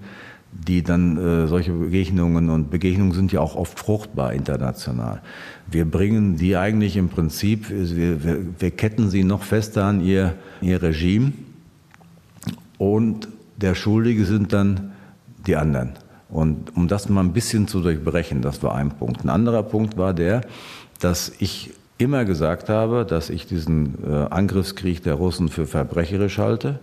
[0.52, 5.22] die dann äh, solche Begegnungen und Begegnungen sind ja auch oft fruchtbar international.
[5.70, 10.36] Wir bringen die eigentlich im Prinzip, wir, wir, wir ketten sie noch fester an ihr,
[10.62, 11.32] ihr Regime
[12.78, 14.92] und der Schuldige sind dann
[15.48, 15.92] die anderen.
[16.30, 19.24] Und um das mal ein bisschen zu durchbrechen, das war ein Punkt.
[19.24, 20.42] Ein anderer Punkt war der,
[21.00, 21.72] dass ich
[22.02, 26.80] immer gesagt habe, dass ich diesen äh, Angriffskrieg der Russen für verbrecherisch halte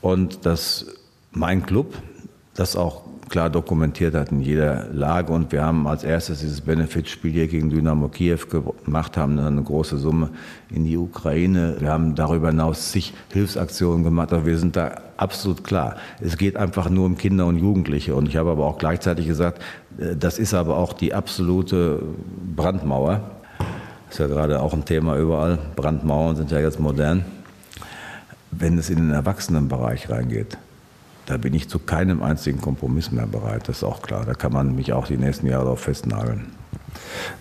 [0.00, 0.86] und dass
[1.32, 1.94] mein Club
[2.54, 5.32] das auch klar dokumentiert hat in jeder Lage.
[5.32, 9.98] Und wir haben als erstes dieses Benefitspiel hier gegen Dynamo Kiew gemacht, haben eine große
[9.98, 10.30] Summe
[10.70, 11.76] in die Ukraine.
[11.78, 15.96] Wir haben darüber hinaus zig Hilfsaktionen gemacht, aber wir sind da absolut klar.
[16.20, 18.14] Es geht einfach nur um Kinder und Jugendliche.
[18.14, 19.62] Und ich habe aber auch gleichzeitig gesagt,
[19.98, 22.02] äh, das ist aber auch die absolute
[22.56, 23.37] Brandmauer
[24.10, 25.58] ist ja gerade auch ein Thema überall.
[25.76, 27.24] Brandmauern sind ja jetzt modern.
[28.50, 30.56] Wenn es in den Erwachsenenbereich reingeht,
[31.26, 33.68] da bin ich zu keinem einzigen Kompromiss mehr bereit.
[33.68, 34.24] Das ist auch klar.
[34.24, 36.46] Da kann man mich auch die nächsten Jahre darauf festnageln.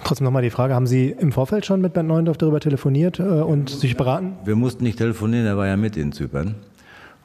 [0.03, 3.23] Trotzdem nochmal die Frage, haben Sie im Vorfeld schon mit Bernd Neuendorf darüber telefoniert äh,
[3.23, 4.33] und sich beraten?
[4.43, 6.55] Wir mussten nicht telefonieren, er war ja mit in Zypern.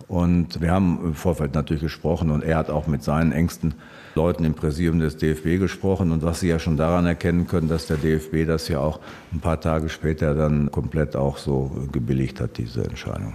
[0.07, 3.75] Und wir haben im Vorfeld natürlich gesprochen und er hat auch mit seinen engsten
[4.15, 7.87] Leuten im Präsidium des DFB gesprochen und was Sie ja schon daran erkennen können, dass
[7.87, 9.01] der DFB das ja auch
[9.33, 13.35] ein paar Tage später dann komplett auch so gebilligt hat, diese Entscheidung.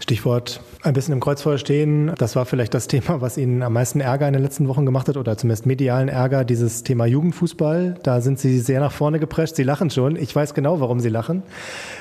[0.00, 2.12] Stichwort ein bisschen im Kreuzfeuer stehen.
[2.18, 5.08] Das war vielleicht das Thema, was Ihnen am meisten Ärger in den letzten Wochen gemacht
[5.08, 7.96] hat oder zumindest medialen Ärger, dieses Thema Jugendfußball.
[8.02, 9.56] Da sind Sie sehr nach vorne geprescht.
[9.56, 10.16] Sie lachen schon.
[10.16, 11.42] Ich weiß genau, warum Sie lachen.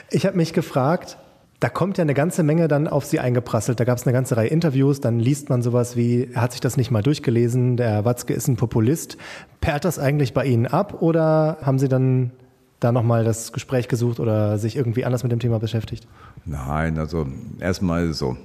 [0.10, 1.18] Ich habe mich gefragt,
[1.62, 3.80] Da kommt ja eine ganze Menge dann auf Sie eingeprasselt.
[3.80, 5.00] Da gab es eine ganze Reihe Interviews.
[5.00, 8.48] Dann liest man sowas wie, er hat sich das nicht mal durchgelesen, der Watzke ist
[8.48, 9.16] ein Populist.
[9.62, 12.32] Perlt das eigentlich bei Ihnen ab oder haben Sie dann
[12.80, 16.08] da nochmal das Gespräch gesucht oder sich irgendwie anders mit dem Thema beschäftigt?
[16.46, 17.28] Nein, also
[17.60, 18.38] erstmal ist es so,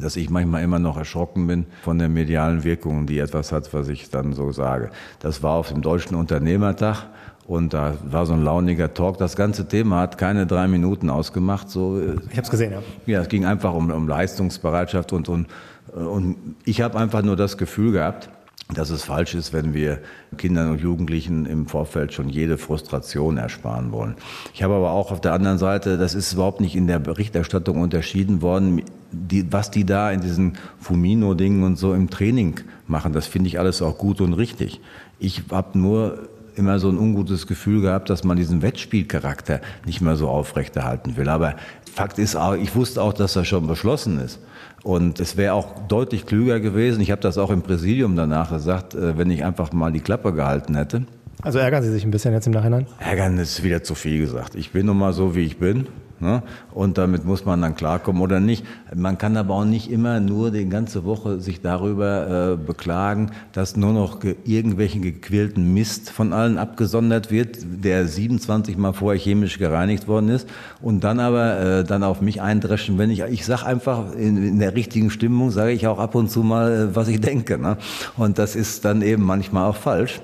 [0.00, 3.88] dass ich manchmal immer noch erschrocken bin von der medialen Wirkung, die etwas hat, was
[3.88, 4.90] ich dann so sage.
[5.18, 7.06] Das war auf dem Deutschen Unternehmertag
[7.46, 9.18] und da war so ein launiger Talk.
[9.18, 11.68] Das ganze Thema hat keine drei Minuten ausgemacht.
[11.70, 12.82] So, äh, ich habe es gesehen, ja.
[13.06, 15.46] Ja, es ging einfach um, um Leistungsbereitschaft und, und,
[15.94, 18.30] und ich habe einfach nur das Gefühl gehabt,
[18.72, 19.98] dass es falsch ist, wenn wir
[20.38, 24.14] Kindern und Jugendlichen im Vorfeld schon jede Frustration ersparen wollen.
[24.54, 27.80] Ich habe aber auch auf der anderen Seite, das ist überhaupt nicht in der Berichterstattung
[27.80, 33.12] unterschieden worden, die, was die da in diesen Fumino-Dingen und so im Training machen.
[33.12, 34.80] Das finde ich alles auch gut und richtig.
[35.18, 40.16] Ich habe nur immer so ein ungutes Gefühl gehabt, dass man diesen Wettspielcharakter nicht mehr
[40.16, 41.28] so aufrechterhalten will.
[41.28, 41.56] Aber
[41.92, 44.40] Fakt ist auch, ich wusste auch, dass das schon beschlossen ist.
[44.82, 48.94] Und es wäre auch deutlich klüger gewesen, ich habe das auch im Präsidium danach gesagt,
[48.94, 51.04] äh, wenn ich einfach mal die Klappe gehalten hätte.
[51.42, 52.86] Also ärgern Sie sich ein bisschen jetzt im Nachhinein?
[52.98, 54.54] Ärgern ist wieder zu viel gesagt.
[54.54, 55.86] Ich bin nun mal so, wie ich bin.
[56.24, 56.42] Ne?
[56.72, 58.64] Und damit muss man dann klarkommen oder nicht.
[58.94, 63.76] Man kann aber auch nicht immer nur die ganze Woche sich darüber äh, beklagen, dass
[63.76, 69.58] nur noch ge irgendwelchen gequälten Mist von allen abgesondert wird, der 27 Mal vorher chemisch
[69.58, 70.48] gereinigt worden ist
[70.80, 74.58] und dann aber äh, dann auf mich eindreschen, wenn ich, ich sage einfach in, in,
[74.58, 77.58] der richtigen Stimmung, sage ich auch ab und zu mal, äh, was ich denke.
[77.58, 77.76] Ne?
[78.16, 80.20] Und das ist dann eben manchmal auch falsch.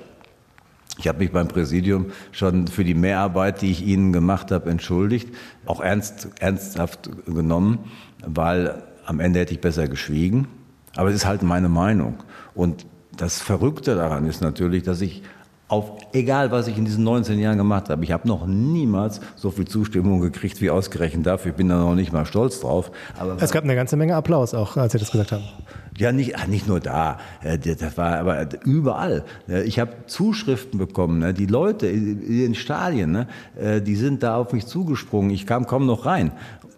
[0.97, 5.29] Ich habe mich beim Präsidium schon für die Mehrarbeit, die ich Ihnen gemacht habe, entschuldigt,
[5.65, 7.79] auch ernst, ernsthaft genommen,
[8.25, 10.47] weil am Ende hätte ich besser geschwiegen.
[10.95, 12.23] Aber es ist halt meine Meinung.
[12.53, 15.23] Und das Verrückte daran ist natürlich, dass ich
[15.71, 19.51] auf egal was ich in diesen 19 Jahren gemacht habe, ich habe noch niemals so
[19.51, 21.51] viel Zustimmung gekriegt wie ausgerechnet dafür.
[21.51, 22.91] Ich bin da noch nicht mal stolz drauf.
[23.17, 25.45] Aber es gab eine ganze Menge Applaus auch, als Sie das gesagt haben.
[25.97, 29.25] Ja, nicht, nicht nur da, äh, das war aber überall.
[29.65, 31.19] Ich habe Zuschriften bekommen.
[31.19, 31.33] Ne?
[31.33, 33.27] Die Leute in den Stadien, ne?
[33.59, 35.31] Äh, die sind da auf mich zugesprungen.
[35.31, 36.31] Ich kam kaum noch rein.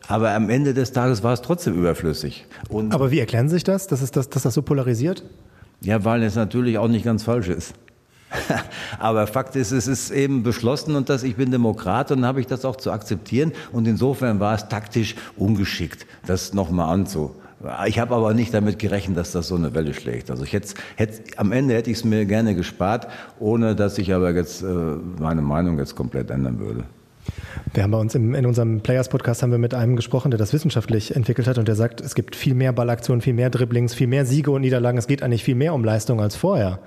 [0.08, 2.45] Aber am Ende des Tages war es trotzdem überflüssig.
[2.69, 5.23] Und aber wie erklären Sie sich das, dass, es das, dass das so polarisiert?
[5.82, 7.73] Ja, weil es natürlich auch nicht ganz falsch ist.
[8.99, 12.47] Aber Fakt ist, es ist eben beschlossen und dass ich bin Demokrat und habe ich
[12.47, 13.52] das auch zu akzeptieren.
[13.71, 17.32] Und insofern war es taktisch ungeschickt, das nochmal anzu.
[17.88, 20.30] Ich habe aber nicht damit gerechnet, dass das so eine Welle schlägt.
[20.30, 23.08] Also ich hätte, hätte am Ende hätte ich es mir gerne gespart,
[23.39, 26.84] ohne dass ich aber jetzt äh, meine Meinung jetzt komplett ändern würde.
[27.73, 30.52] Wir haben bei uns im, in unserem Players-Podcast haben wir mit einem gesprochen, der das
[30.52, 34.08] wissenschaftlich entwickelt hat und der sagt, es gibt viel mehr Ballaktionen, viel mehr Dribblings, viel
[34.08, 34.97] mehr Siege und Niederlagen.
[34.97, 36.80] Es geht eigentlich viel mehr um Leistung als vorher.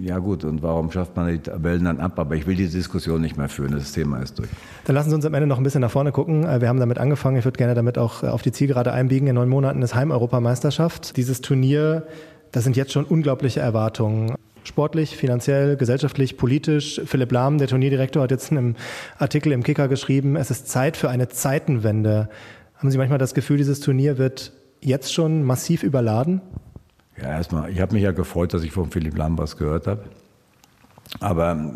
[0.00, 2.18] Ja gut, und warum schafft man die Tabellen dann ab?
[2.18, 4.48] Aber ich will diese Diskussion nicht mehr führen, das Thema ist durch.
[4.84, 6.44] Dann lassen Sie uns am Ende noch ein bisschen nach vorne gucken.
[6.44, 9.28] Äh, wir haben damit angefangen, ich würde gerne damit auch äh, auf die Zielgerade einbiegen.
[9.28, 11.16] In neun Monaten ist Heimeuropameisterschaft.
[11.16, 12.06] Dieses Turnier,
[12.50, 14.34] das sind jetzt schon unglaubliche Erwartungen.
[14.64, 17.00] Sportlich, finanziell, gesellschaftlich, politisch.
[17.04, 18.76] Philipp Lahm, der Turnierdirektor, hat jetzt in einem
[19.18, 22.28] Artikel im Kicker geschrieben, es ist Zeit für eine Zeitenwende.
[22.76, 26.40] Haben Sie manchmal das Gefühl, dieses Turnier wird jetzt schon massiv überladen?
[27.22, 30.04] Ja, erstmal, ich habe mich ja gefreut, dass ich von Philipp Lahm was gehört habe.
[31.20, 31.72] Aber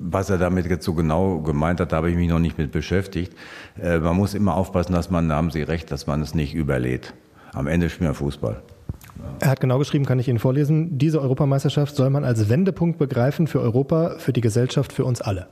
[0.00, 2.72] was er damit jetzt so genau gemeint hat, da habe ich mich noch nicht mit
[2.72, 3.34] beschäftigt.
[3.80, 6.54] Äh, man muss immer aufpassen, dass man, da haben Sie recht, dass man es nicht
[6.54, 7.14] überlädt.
[7.54, 8.62] Am Ende spielt man Fußball.
[9.40, 13.46] Er hat genau geschrieben, kann ich Ihnen vorlesen, diese Europameisterschaft soll man als Wendepunkt begreifen
[13.46, 15.48] für Europa, für die Gesellschaft, für uns alle.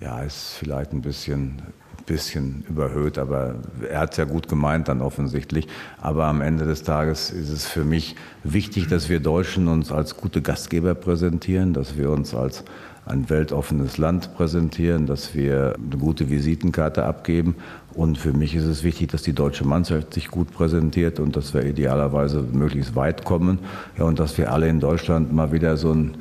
[0.00, 1.62] Ja, ist vielleicht ein bisschen
[2.06, 3.56] bisschen überhöht, aber
[3.88, 5.68] er hat es ja gut gemeint dann offensichtlich.
[6.00, 10.16] Aber am Ende des Tages ist es für mich wichtig, dass wir Deutschen uns als
[10.16, 12.64] gute Gastgeber präsentieren, dass wir uns als
[13.06, 17.56] ein weltoffenes Land präsentieren, dass wir eine gute Visitenkarte abgeben.
[17.92, 21.52] Und für mich ist es wichtig, dass die deutsche Mannschaft sich gut präsentiert und dass
[21.52, 23.58] wir idealerweise möglichst weit kommen.
[23.98, 26.16] Ja, und dass wir alle in Deutschland mal wieder so ein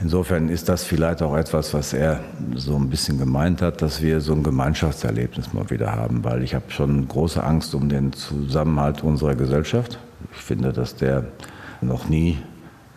[0.00, 2.20] Insofern ist das vielleicht auch etwas, was er
[2.54, 6.54] so ein bisschen gemeint hat, dass wir so ein Gemeinschaftserlebnis mal wieder haben, weil ich
[6.54, 9.98] habe schon große Angst um den Zusammenhalt unserer Gesellschaft.
[10.34, 11.26] Ich finde, dass der
[11.80, 12.38] noch nie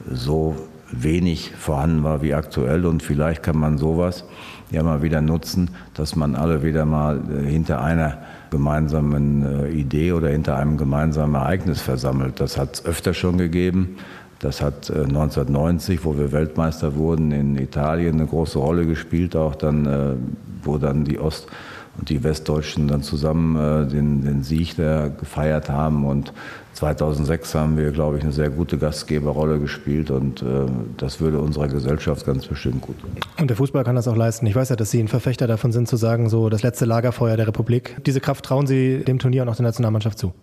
[0.09, 0.55] so
[0.91, 4.23] wenig vorhanden war wie aktuell und vielleicht kann man sowas
[4.71, 8.19] ja mal wieder nutzen, dass man alle wieder mal äh, hinter einer
[8.51, 12.39] gemeinsamen äh, Idee oder hinter einem gemeinsamen Ereignis versammelt.
[12.39, 13.97] Das hat es öfter schon gegeben.
[14.39, 19.55] Das hat 1990, äh, wo wir Weltmeister wurden, in Italien eine große Rolle gespielt, auch
[19.55, 20.13] dann, äh,
[20.63, 21.47] wo dann die Ost-
[21.97, 26.05] und die Westdeutschen dann zusammen äh, den, den Sieg da gefeiert haben.
[26.05, 26.33] Und
[26.73, 30.45] 2006 haben wir, glaube ich, eine sehr gute Gastgeberrolle gespielt und
[30.97, 32.97] das würde unserer Gesellschaft ganz bestimmt gut.
[33.39, 34.45] Und der Fußball kann das auch leisten.
[34.45, 37.35] Ich weiß ja, dass Sie ein Verfechter davon sind, zu sagen, so das letzte Lagerfeuer
[37.35, 37.97] der Republik.
[38.05, 40.33] Diese Kraft trauen Sie dem Turnier und auch der Nationalmannschaft zu.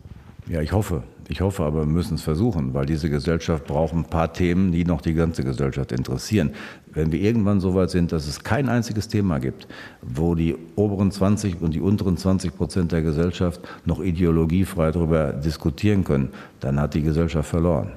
[0.46, 1.02] Ja, ich hoffe.
[1.28, 4.84] Ich hoffe aber, wir müssen es versuchen, weil diese Gesellschaft braucht ein paar Themen, die
[4.84, 6.50] noch die ganze Gesellschaft interessieren.
[6.92, 9.66] Wenn wir irgendwann so weit sind, dass es kein einziges Thema gibt,
[10.02, 16.04] wo die oberen 20 und die unteren 20 Prozent der Gesellschaft noch ideologiefrei darüber diskutieren
[16.04, 16.28] können,
[16.60, 17.92] dann hat die Gesellschaft verloren.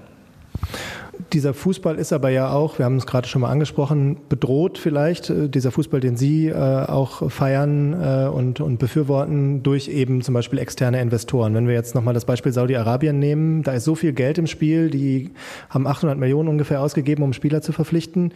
[1.33, 5.29] Dieser Fußball ist aber ja auch, wir haben es gerade schon mal angesprochen, bedroht vielleicht,
[5.29, 10.33] äh, dieser Fußball, den Sie äh, auch feiern äh, und, und befürworten, durch eben zum
[10.33, 11.53] Beispiel externe Investoren.
[11.53, 14.89] Wenn wir jetzt nochmal das Beispiel Saudi-Arabien nehmen, da ist so viel Geld im Spiel,
[14.89, 15.31] die
[15.69, 18.33] haben 800 Millionen ungefähr ausgegeben, um Spieler zu verpflichten.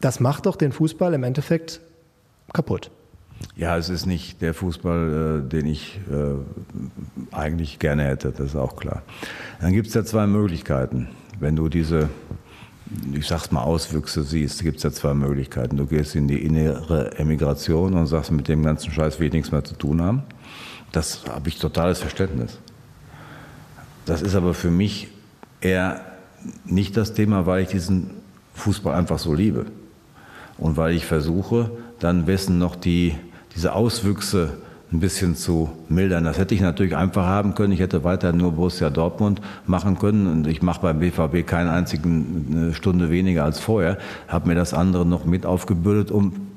[0.00, 1.80] Das macht doch den Fußball im Endeffekt
[2.52, 2.90] kaputt.
[3.54, 8.56] Ja, es ist nicht der Fußball, äh, den ich äh, eigentlich gerne hätte, das ist
[8.56, 9.02] auch klar.
[9.60, 11.08] Dann gibt es ja zwei Möglichkeiten
[11.40, 12.08] wenn du diese,
[13.12, 15.76] ich sag's mal, Auswüchse siehst, gibt es ja zwei Möglichkeiten.
[15.76, 19.52] Du gehst in die innere Emigration und sagst, mit dem ganzen Scheiß will ich nichts
[19.52, 20.22] mehr zu tun haben.
[20.92, 22.58] Das habe ich totales Verständnis.
[24.06, 25.08] Das ist aber für mich
[25.60, 26.00] eher
[26.64, 28.10] nicht das Thema, weil ich diesen
[28.54, 29.66] Fußball einfach so liebe.
[30.56, 31.70] Und weil ich versuche,
[32.00, 33.14] dann wessen noch die,
[33.54, 34.58] diese Auswüchse
[34.92, 36.24] ein bisschen zu mildern.
[36.24, 37.72] Das hätte ich natürlich einfach haben können.
[37.72, 42.08] Ich hätte weiter nur Borussia Dortmund machen können und ich mache beim BVB keine einzige
[42.72, 43.98] Stunde weniger als vorher.
[44.28, 46.48] Habe mir das andere noch mit aufgebürdet, um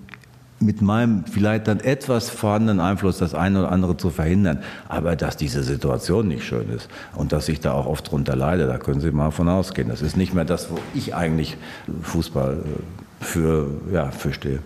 [0.62, 4.60] mit meinem vielleicht dann etwas vorhandenen Einfluss das eine oder andere zu verhindern.
[4.88, 8.68] Aber dass diese Situation nicht schön ist und dass ich da auch oft drunter leide,
[8.68, 9.90] da können Sie mal von ausgehen.
[9.90, 11.58] Das ist nicht mehr das, wo ich eigentlich
[12.04, 14.60] Fußball äh, für, ja, für stehe.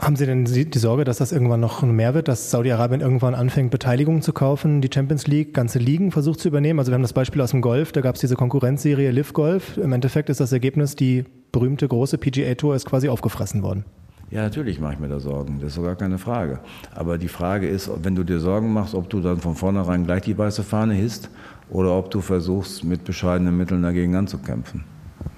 [0.00, 3.70] Haben Sie denn die Sorge, dass das irgendwann noch mehr wird, dass Saudi-Arabien irgendwann anfängt,
[3.70, 6.78] Beteiligungen zu kaufen, die Champions League, ganze Ligen versucht zu übernehmen?
[6.78, 9.76] Also wir haben das Beispiel aus dem Golf, da gab es diese Konkurrenzserie Liv Golf.
[9.76, 13.84] Im Endeffekt ist das Ergebnis, die berühmte große PGA Tour ist quasi aufgefressen worden.
[14.30, 15.58] Ja, natürlich mache ich mir da Sorgen.
[15.60, 16.60] Das ist sogar keine Frage.
[16.94, 20.22] Aber die Frage ist, wenn du dir Sorgen machst, ob du dann von vornherein gleich
[20.22, 21.28] die weiße Fahne hisst
[21.68, 24.84] oder ob du versuchst, mit bescheidenen Mitteln dagegen anzukämpfen.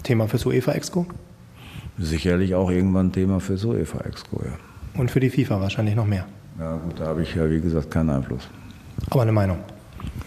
[0.03, 1.07] Thema fürs UEFA-Exco?
[2.03, 5.01] Sicherlich auch irgendwann ein Thema fürs UEFA-Exco, ja.
[5.01, 6.27] Und für die FIFA wahrscheinlich noch mehr.
[6.59, 8.49] Ja, gut, da habe ich ja, wie gesagt, keinen Einfluss.
[9.11, 9.59] Aber eine Meinung.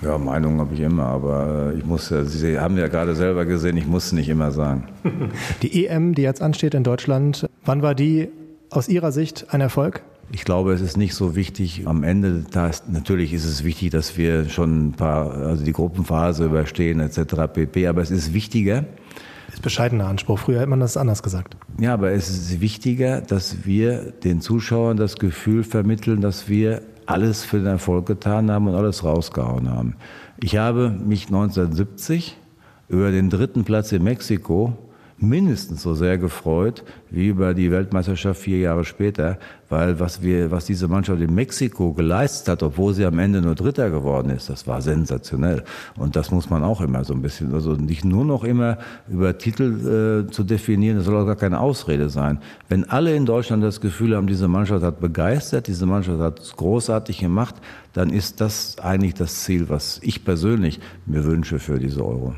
[0.01, 3.45] Ja, Meinung habe ich immer, aber äh, ich muss ja, Sie haben ja gerade selber
[3.45, 4.87] gesehen, ich muss es nicht immer sagen.
[5.61, 8.29] Die EM, die jetzt ansteht in Deutschland, wann war die
[8.69, 10.01] aus Ihrer Sicht ein Erfolg?
[10.31, 11.83] Ich glaube, es ist nicht so wichtig.
[11.85, 15.71] Am Ende, da ist, natürlich ist es wichtig, dass wir schon ein paar, also die
[15.71, 17.53] Gruppenphase überstehen etc.
[17.53, 17.87] pp.
[17.87, 18.85] Aber es ist wichtiger.
[19.65, 20.37] Bescheidener Anspruch.
[20.37, 21.57] Früher hätte man das anders gesagt.
[21.81, 27.43] Ja, aber es ist wichtiger, dass wir den Zuschauern das Gefühl vermitteln, dass wir alles
[27.43, 29.95] für den Erfolg getan haben und alles rausgehauen haben.
[30.39, 32.37] Ich habe mich 1970
[32.89, 34.77] über den dritten Platz in Mexiko
[35.17, 39.37] mindestens so sehr gefreut wie über die Weltmeisterschaft vier Jahre später,
[39.69, 43.55] weil was wir, was diese Mannschaft in Mexiko geleistet hat, obwohl sie am Ende nur
[43.55, 45.63] Dritter geworden ist, das war sensationell.
[45.95, 49.37] Und das muss man auch immer so ein bisschen, also nicht nur noch immer über
[49.37, 52.39] Titel äh, zu definieren, das soll auch gar keine Ausrede sein.
[52.67, 56.55] Wenn alle in Deutschland das Gefühl haben, diese Mannschaft hat begeistert, diese Mannschaft hat es
[56.57, 57.55] großartig gemacht,
[57.93, 62.35] dann ist das eigentlich das Ziel, was ich persönlich mir wünsche für diese Euro.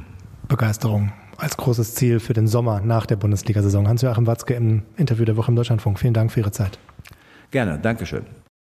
[0.47, 3.87] Begeisterung als großes Ziel für den Sommer nach der Bundesliga-Saison.
[3.87, 5.99] Hans-Joachim Watzke im Interview der Woche im Deutschlandfunk.
[5.99, 6.79] Vielen Dank für Ihre Zeit.
[7.51, 8.25] Gerne, Dankeschön.